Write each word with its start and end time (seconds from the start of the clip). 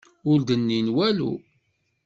Ur 0.31 0.39
d-nnin 0.41 0.87
walu. 0.95 1.31